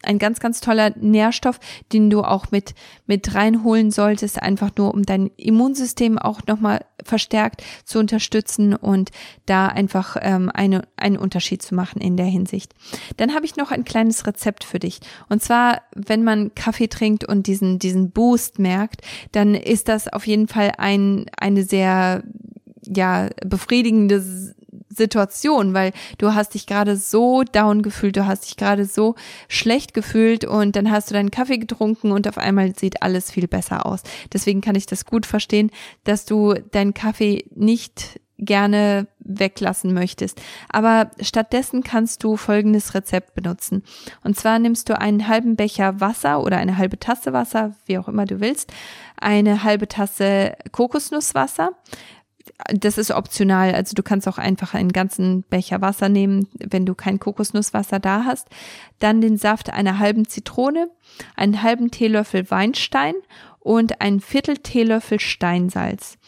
[0.02, 1.58] ein ganz, ganz toller Nährstoff,
[1.92, 2.74] den du auch mit,
[3.06, 9.10] mit reinholen solltest, einfach nur um dein Immunsystem auch nochmal verstärkt zu unterstützen und
[9.46, 12.74] da einfach ähm, eine, einen Unterschied zu machen in der Hinsicht.
[13.16, 15.00] Dann habe ich noch ein kleines Rezept für dich.
[15.28, 20.26] Und zwar, wenn man Kaffee trinkt und diesen, diesen Boost merkt, dann ist das auf
[20.26, 22.22] jeden Fall ein, eine sehr
[22.84, 24.22] ja, befriedigende
[24.94, 29.14] Situation, weil du hast dich gerade so down gefühlt, du hast dich gerade so
[29.48, 33.48] schlecht gefühlt und dann hast du deinen Kaffee getrunken und auf einmal sieht alles viel
[33.48, 34.02] besser aus.
[34.32, 35.70] Deswegen kann ich das gut verstehen,
[36.04, 40.40] dass du deinen Kaffee nicht gerne weglassen möchtest.
[40.68, 43.84] Aber stattdessen kannst du folgendes Rezept benutzen.
[44.24, 48.08] Und zwar nimmst du einen halben Becher Wasser oder eine halbe Tasse Wasser, wie auch
[48.08, 48.72] immer du willst,
[49.16, 51.70] eine halbe Tasse Kokosnusswasser,
[52.68, 53.74] das ist optional.
[53.74, 58.24] Also du kannst auch einfach einen ganzen Becher Wasser nehmen, wenn du kein Kokosnusswasser da
[58.24, 58.48] hast.
[58.98, 60.90] Dann den Saft einer halben Zitrone,
[61.36, 63.14] einen halben Teelöffel Weinstein
[63.60, 66.18] und einen Viertel Teelöffel Steinsalz.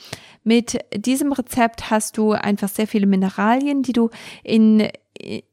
[0.44, 4.10] Mit diesem Rezept hast du einfach sehr viele Mineralien, die du
[4.42, 4.88] in,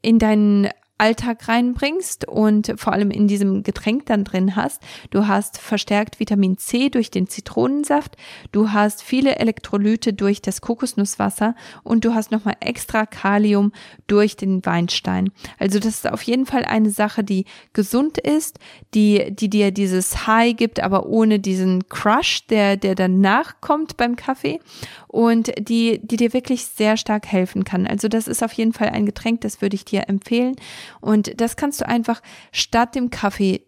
[0.02, 0.69] in deinen
[1.02, 4.84] Alltag reinbringst und vor allem in diesem Getränk dann drin hast.
[5.10, 8.18] Du hast verstärkt Vitamin C durch den Zitronensaft,
[8.52, 13.72] du hast viele Elektrolyte durch das Kokosnusswasser und du hast nochmal extra Kalium
[14.06, 15.32] durch den Weinstein.
[15.58, 18.60] Also das ist auf jeden Fall eine Sache, die gesund ist,
[18.94, 24.16] die, die dir dieses High gibt, aber ohne diesen Crush, der, der danach kommt beim
[24.16, 24.60] Kaffee
[25.08, 27.88] und die, die dir wirklich sehr stark helfen kann.
[27.88, 30.56] Also das ist auf jeden Fall ein Getränk, das würde ich dir empfehlen.
[30.99, 33.61] Und das kannst du einfach statt dem Kaffee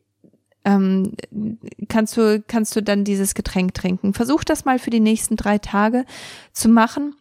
[0.66, 1.14] ähm,
[1.90, 4.14] kannst du kannst du dann dieses Getränk trinken.
[4.14, 6.06] Versuch das mal für die nächsten drei Tage
[6.54, 7.16] zu machen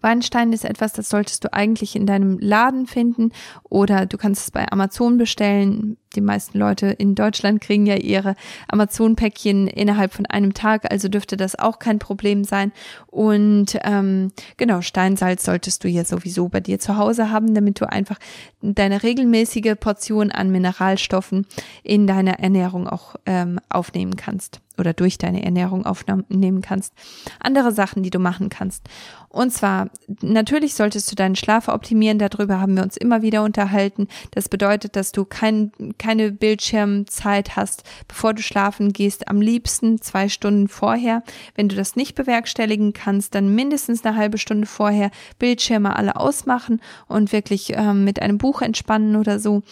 [0.00, 3.32] Weinstein ist etwas, das solltest du eigentlich in deinem Laden finden
[3.64, 5.96] oder du kannst es bei Amazon bestellen.
[6.14, 8.34] Die meisten Leute in Deutschland kriegen ja ihre
[8.68, 12.72] Amazon-Päckchen innerhalb von einem Tag, also dürfte das auch kein Problem sein.
[13.06, 17.88] Und ähm, genau, Steinsalz solltest du ja sowieso bei dir zu Hause haben, damit du
[17.88, 18.18] einfach
[18.62, 21.46] deine regelmäßige Portion an Mineralstoffen
[21.82, 26.92] in deiner Ernährung auch ähm, aufnehmen kannst oder durch deine Ernährung aufnehmen kannst.
[27.40, 28.88] Andere Sachen, die du machen kannst.
[29.32, 29.88] Und zwar,
[30.20, 32.18] natürlich solltest du deinen Schlaf optimieren.
[32.18, 34.08] Darüber haben wir uns immer wieder unterhalten.
[34.32, 39.28] Das bedeutet, dass du kein, keine Bildschirmzeit hast, bevor du schlafen gehst.
[39.28, 41.22] Am liebsten zwei Stunden vorher.
[41.54, 46.82] Wenn du das nicht bewerkstelligen kannst, dann mindestens eine halbe Stunde vorher Bildschirme alle ausmachen
[47.08, 49.62] und wirklich ähm, mit einem Buch entspannen oder so.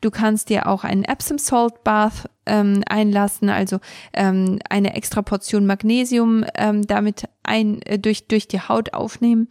[0.00, 3.78] Du kannst dir auch einen Epsom Salt Bath ähm, einlassen, also
[4.12, 9.48] ähm, eine extra Portion Magnesium ähm, damit ein äh, durch durch die Haut aufnehmen.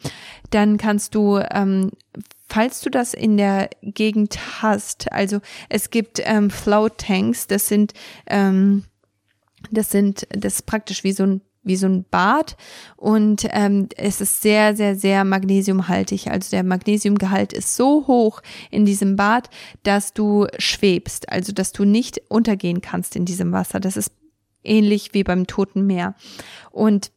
[0.49, 1.91] Dann kannst du ähm,
[2.47, 5.39] falls du das in der Gegend hast, also
[5.69, 7.93] es gibt ähm, Float Tanks, das sind
[8.27, 8.83] ähm,
[9.71, 12.57] das sind das ist praktisch wie so ein wie so ein Bad
[12.97, 16.29] und ähm, es ist sehr, sehr, sehr magnesiumhaltig.
[16.29, 19.49] Also der Magnesiumgehalt ist so hoch in diesem Bad,
[19.83, 23.79] dass du schwebst, also dass du nicht untergehen kannst in diesem Wasser.
[23.79, 24.11] Das ist
[24.63, 26.15] ähnlich wie beim Toten Meer.
[26.71, 27.11] Und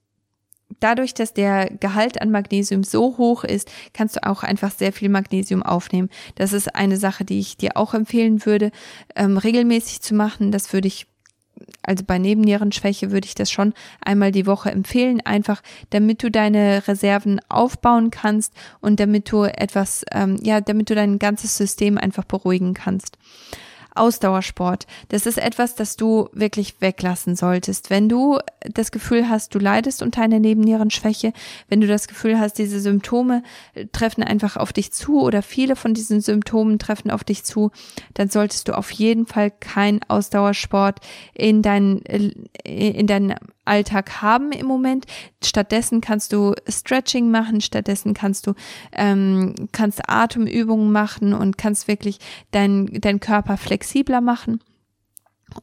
[0.81, 5.09] dadurch, dass der Gehalt an Magnesium so hoch ist, kannst du auch einfach sehr viel
[5.09, 6.11] Magnesium aufnehmen.
[6.35, 8.71] Das ist eine Sache, die ich dir auch empfehlen würde,
[9.15, 10.53] ähm, regelmäßig zu machen.
[10.53, 11.07] Das würde ich
[11.83, 16.87] also bei Nebennierenschwäche würde ich das schon einmal die Woche empfehlen, einfach damit du deine
[16.87, 22.25] Reserven aufbauen kannst und damit du etwas, ähm, ja, damit du dein ganzes System einfach
[22.25, 23.19] beruhigen kannst.
[23.97, 24.87] Ausdauersport.
[25.09, 27.91] Das ist etwas, das du wirklich weglassen solltest.
[27.91, 31.33] Wenn du das Gefühl hast, du leidest unter einer Nebennierenschwäche,
[31.69, 33.43] wenn du das Gefühl hast, diese Symptome
[33.93, 37.71] treffen einfach auf dich zu oder viele von diesen Symptomen treffen auf dich zu,
[38.15, 41.01] dann solltest du auf jeden Fall kein Ausdauersport
[41.35, 41.99] in dein,
[42.65, 43.35] in dein
[43.67, 45.07] Alltag haben im Moment.
[45.43, 48.55] Stattdessen kannst du Stretching machen, stattdessen kannst du
[48.93, 52.19] ähm, kannst Atemübungen machen und kannst wirklich
[52.51, 54.61] deinen dein Körper flexibler machen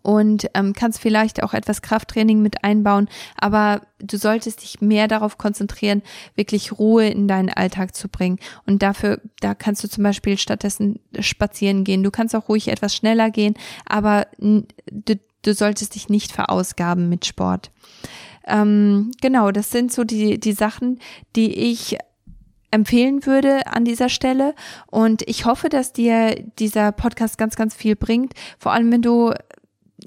[0.01, 5.37] und ähm, kannst vielleicht auch etwas Krafttraining mit einbauen, aber du solltest dich mehr darauf
[5.37, 6.01] konzentrieren,
[6.35, 8.39] wirklich Ruhe in deinen Alltag zu bringen.
[8.65, 12.03] Und dafür, da kannst du zum Beispiel stattdessen spazieren gehen.
[12.03, 17.25] Du kannst auch ruhig etwas schneller gehen, aber du, du solltest dich nicht verausgaben mit
[17.25, 17.71] Sport.
[18.45, 20.99] Ähm, genau, das sind so die, die Sachen,
[21.35, 21.97] die ich
[22.71, 24.55] empfehlen würde an dieser Stelle.
[24.87, 28.33] Und ich hoffe, dass dir dieser Podcast ganz, ganz viel bringt.
[28.57, 29.31] Vor allem, wenn du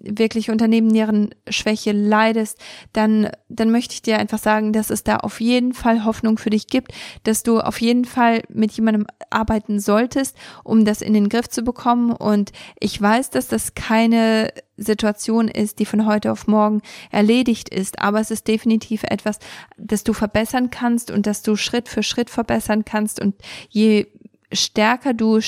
[0.03, 2.59] wirklich unter Nebennierenschwäche leidest,
[2.92, 6.51] dann, dann möchte ich dir einfach sagen, dass es da auf jeden Fall Hoffnung für
[6.51, 6.92] dich gibt,
[7.24, 11.62] dass du auf jeden Fall mit jemandem arbeiten solltest, um das in den Griff zu
[11.62, 12.12] bekommen.
[12.12, 17.99] Und ich weiß, dass das keine Situation ist, die von heute auf morgen erledigt ist,
[17.99, 19.38] aber es ist definitiv etwas,
[19.76, 23.20] das du verbessern kannst und das du Schritt für Schritt verbessern kannst.
[23.20, 23.34] Und
[23.68, 24.07] je
[24.53, 25.40] stärker du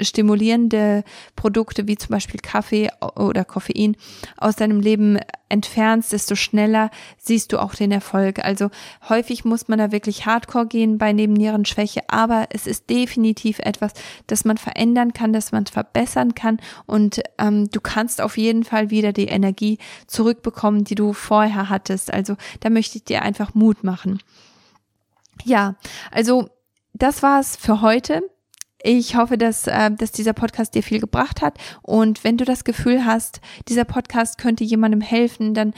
[0.00, 1.02] stimulierende
[1.34, 3.96] Produkte wie zum Beispiel Kaffee oder Koffein
[4.36, 5.18] aus deinem Leben
[5.48, 8.44] entfernst, desto schneller siehst du auch den Erfolg.
[8.44, 8.70] Also
[9.08, 13.92] häufig muss man da wirklich hardcore gehen bei Nebennierenschwäche, aber es ist definitiv etwas,
[14.28, 18.90] das man verändern kann, das man verbessern kann und ähm, du kannst auf jeden Fall
[18.90, 22.12] wieder die Energie zurückbekommen, die du vorher hattest.
[22.12, 24.20] Also da möchte ich dir einfach Mut machen.
[25.44, 25.74] Ja,
[26.12, 26.48] also
[26.94, 28.22] das war's für heute.
[28.82, 31.58] Ich hoffe, dass, äh, dass dieser Podcast dir viel gebracht hat.
[31.82, 35.72] Und wenn du das Gefühl hast, dieser Podcast könnte jemandem helfen, dann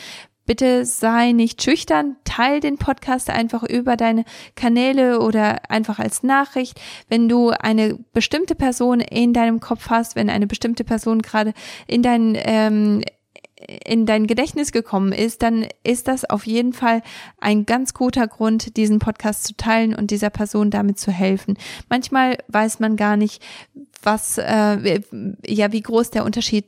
[0.47, 4.25] bitte sei nicht schüchtern, teil den Podcast einfach über deine
[4.57, 6.81] Kanäle oder einfach als Nachricht.
[7.09, 11.53] Wenn du eine bestimmte Person in deinem Kopf hast, wenn eine bestimmte Person gerade
[11.87, 13.03] in dein ähm,
[13.57, 17.03] in dein Gedächtnis gekommen ist, dann ist das auf jeden Fall
[17.39, 21.57] ein ganz guter Grund, diesen Podcast zu teilen und dieser Person damit zu helfen.
[21.89, 23.43] Manchmal weiß man gar nicht,
[24.03, 25.01] was, äh,
[25.47, 26.67] ja, wie groß der Unterschied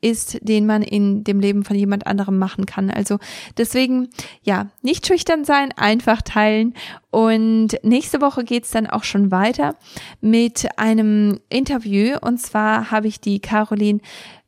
[0.00, 2.90] ist, den man in dem Leben von jemand anderem machen kann.
[2.90, 3.18] Also
[3.56, 4.08] deswegen,
[4.42, 6.74] ja, nicht schüchtern sein, einfach teilen.
[7.10, 9.74] Und nächste Woche geht's dann auch schon weiter
[10.20, 12.16] mit einem Interview.
[12.20, 14.00] Und zwar habe ich die Caroline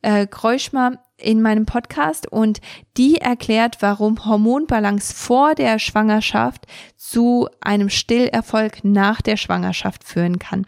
[0.03, 2.61] äh, Kreuschmer in meinem Podcast und
[3.01, 6.67] die erklärt, warum Hormonbalance vor der Schwangerschaft
[6.99, 10.67] zu einem Stillerfolg nach der Schwangerschaft führen kann.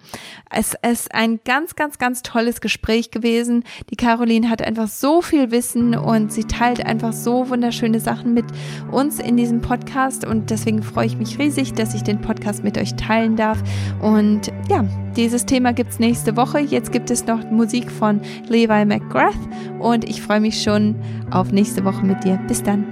[0.50, 3.64] Es ist ein ganz, ganz, ganz tolles Gespräch gewesen.
[3.90, 8.46] Die Caroline hat einfach so viel Wissen und sie teilt einfach so wunderschöne Sachen mit
[8.90, 12.78] uns in diesem Podcast und deswegen freue ich mich riesig, dass ich den Podcast mit
[12.78, 13.62] euch teilen darf.
[14.00, 16.60] Und ja, dieses Thema gibt's nächste Woche.
[16.60, 19.36] Jetzt gibt es noch Musik von Levi McGrath
[19.78, 20.94] und ich freue mich schon
[21.30, 22.38] auf nächste Woche mit dir.
[22.48, 22.84] Bis dann.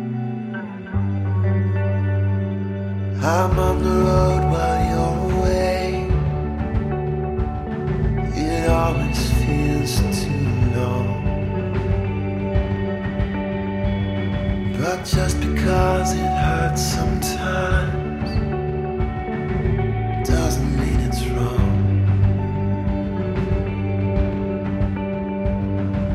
[3.22, 6.08] I'm on the road while you're away.
[8.34, 11.20] It always feels too long.
[14.78, 18.30] But just because it hurts sometimes
[20.26, 21.70] doesn't mean it's wrong.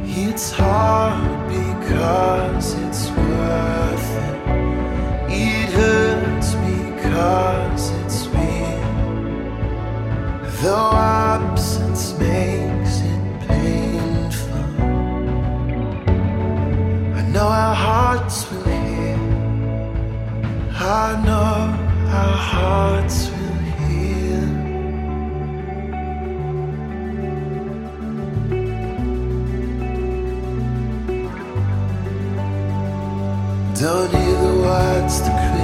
[0.08, 1.46] It's hard
[1.88, 4.36] because it's worth it.
[5.30, 8.86] It hurts because it's real.
[10.62, 14.66] Though absence makes it painful,
[17.16, 19.24] I know our hearts will heal.
[20.74, 21.54] I know
[22.20, 23.30] our hearts
[33.86, 35.55] Don't need the words to cry.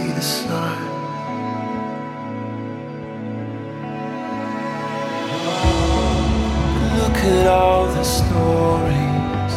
[0.00, 0.88] See the sign.
[6.98, 9.52] Look at all the stories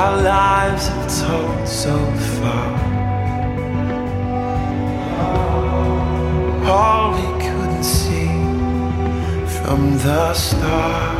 [0.00, 1.96] our lives have told so
[2.38, 2.70] far.
[6.76, 8.28] All we couldn't see
[9.56, 11.19] from the start.